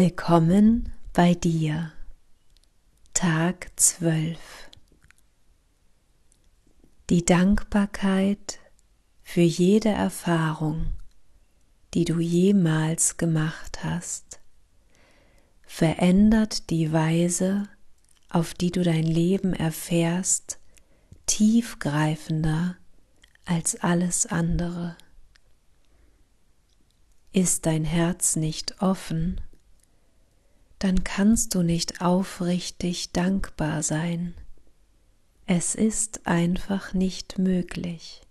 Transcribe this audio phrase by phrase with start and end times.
[0.00, 1.90] Willkommen bei dir.
[3.14, 4.38] Tag 12.
[7.10, 8.60] Die Dankbarkeit
[9.24, 10.92] für jede Erfahrung,
[11.94, 14.38] die du jemals gemacht hast,
[15.66, 17.68] verändert die Weise,
[18.30, 20.60] auf die du dein Leben erfährst,
[21.26, 22.76] tiefgreifender
[23.46, 24.96] als alles andere.
[27.32, 29.40] Ist dein Herz nicht offen,
[30.78, 34.34] dann kannst du nicht aufrichtig dankbar sein.
[35.46, 38.22] Es ist einfach nicht möglich.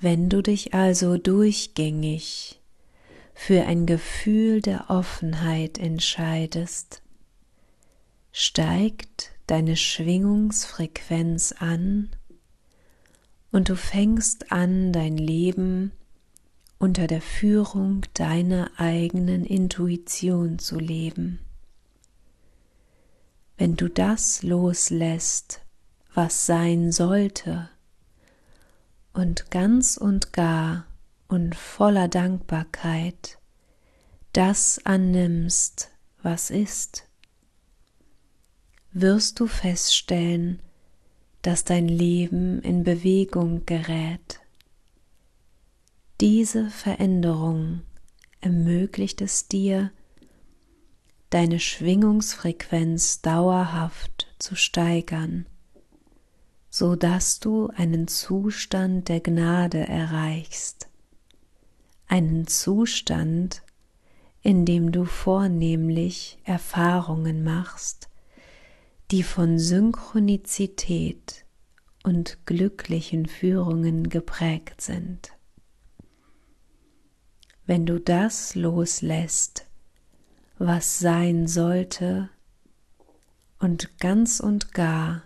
[0.00, 2.60] Wenn du dich also durchgängig
[3.34, 7.02] für ein Gefühl der Offenheit entscheidest,
[8.32, 12.10] steigt deine Schwingungsfrequenz an
[13.52, 15.92] und du fängst an, dein Leben
[16.78, 21.40] unter der Führung deiner eigenen Intuition zu leben.
[23.56, 25.62] Wenn du das loslässt,
[26.12, 27.70] was sein sollte,
[29.12, 30.86] und ganz und gar
[31.26, 33.38] und voller Dankbarkeit
[34.34, 35.90] das annimmst,
[36.22, 37.08] was ist,
[38.92, 40.60] wirst du feststellen,
[41.40, 44.40] dass dein Leben in Bewegung gerät
[46.20, 47.82] diese Veränderung
[48.40, 49.90] ermöglicht es dir,
[51.28, 55.46] deine Schwingungsfrequenz dauerhaft zu steigern,
[56.70, 60.88] so dass du einen Zustand der Gnade erreichst,
[62.06, 63.62] einen Zustand,
[64.40, 68.08] in dem du vornehmlich Erfahrungen machst,
[69.10, 71.44] die von Synchronizität
[72.04, 75.35] und glücklichen Führungen geprägt sind
[77.66, 79.66] wenn du das loslässt,
[80.58, 82.30] was sein sollte,
[83.58, 85.22] und ganz und gar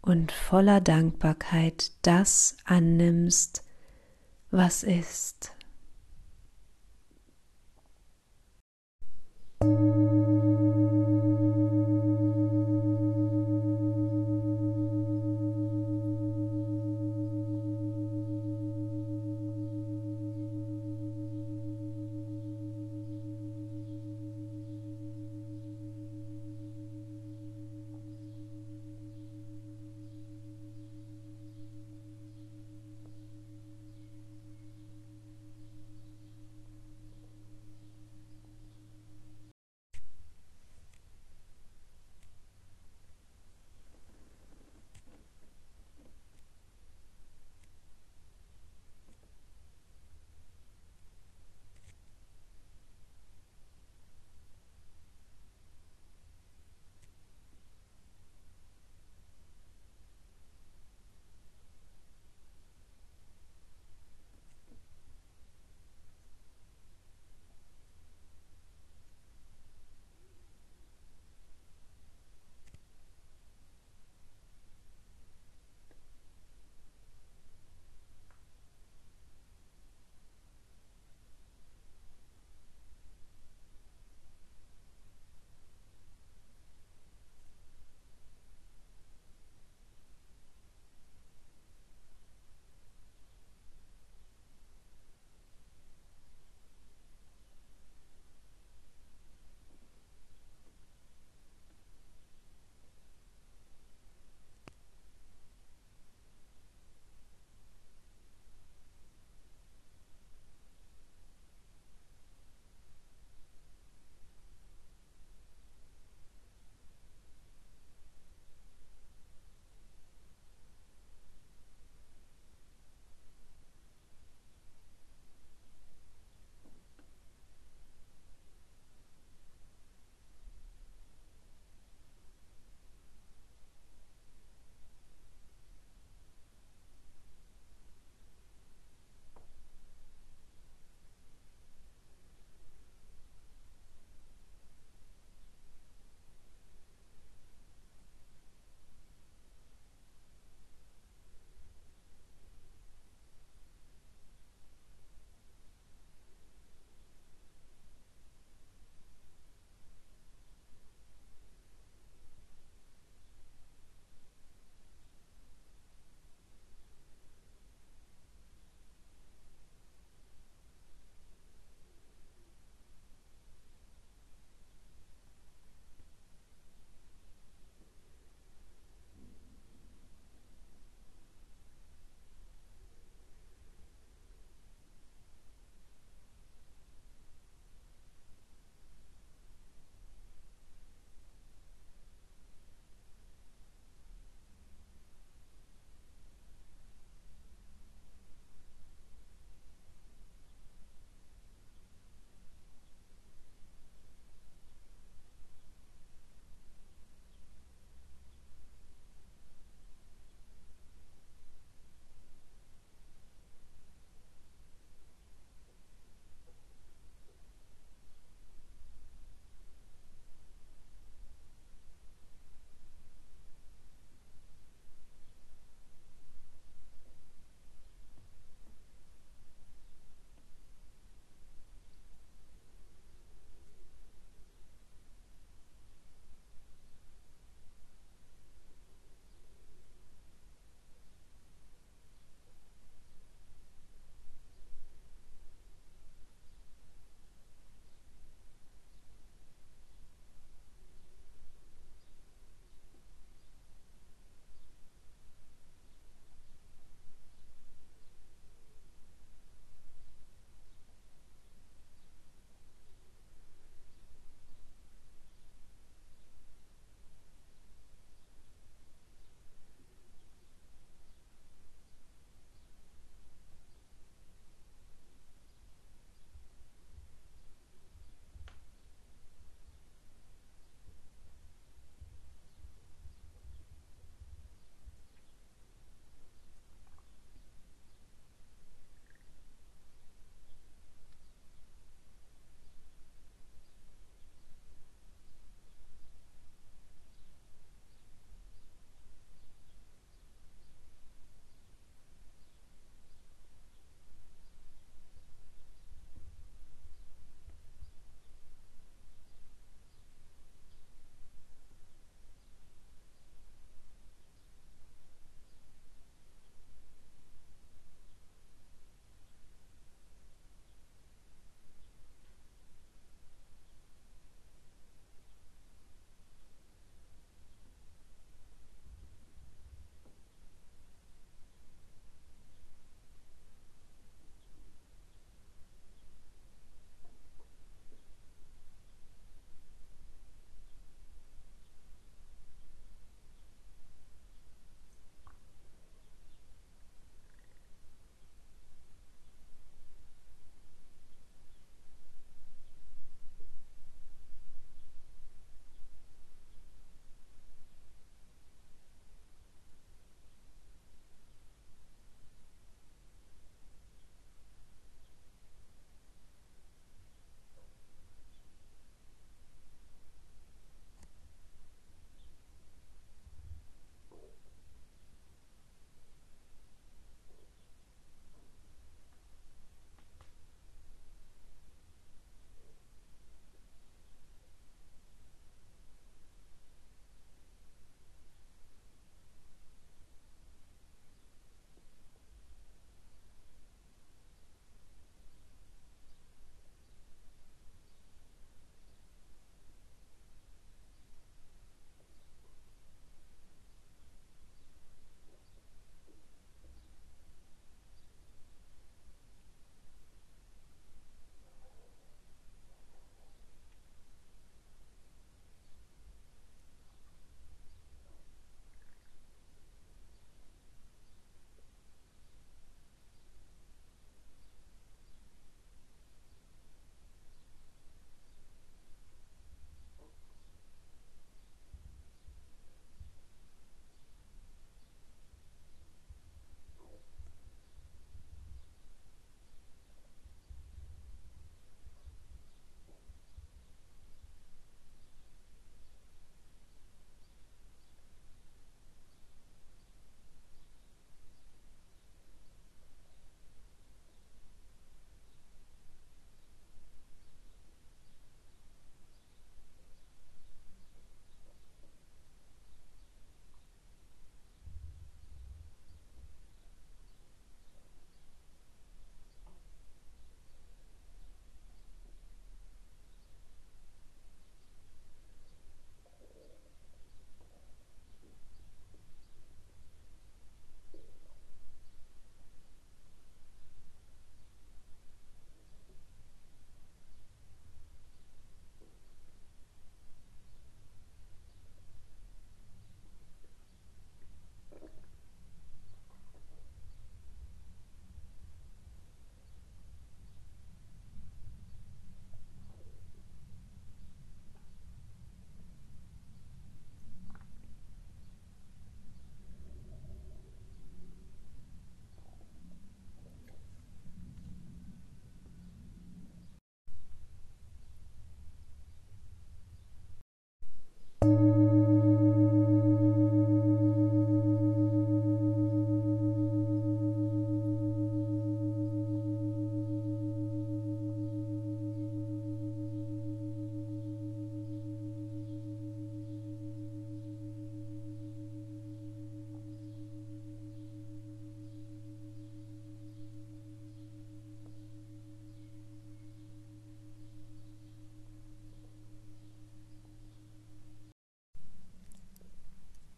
[0.00, 3.64] und voller Dankbarkeit das annimmst,
[4.50, 5.54] was ist.
[9.60, 10.71] Musik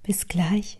[0.04, 0.78] Bis gleich.